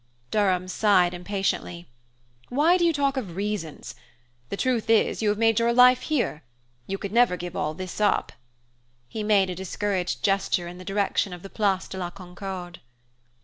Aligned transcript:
Durham 0.31 0.67
sighed 0.67 1.13
impatiently. 1.13 1.87
"Why 2.49 2.75
do 2.75 2.83
you 2.83 2.91
talk 2.91 3.17
of 3.17 3.35
reasons? 3.35 3.93
The 4.49 4.57
truth 4.57 4.89
is, 4.89 5.21
you 5.21 5.29
have 5.29 5.37
made 5.37 5.59
your 5.59 5.71
life 5.73 6.01
here. 6.01 6.41
You 6.87 6.97
could 6.97 7.11
never 7.11 7.37
give 7.37 7.55
all 7.55 7.75
this 7.75 8.01
up!" 8.01 8.31
He 9.07 9.21
made 9.21 9.51
a 9.51 9.53
discouraged 9.53 10.23
gesture 10.23 10.67
in 10.67 10.79
the 10.79 10.83
direction 10.85 11.33
of 11.33 11.43
the 11.43 11.51
Place 11.51 11.87
de 11.87 11.99
la 11.99 12.09
Concorde. 12.09 12.79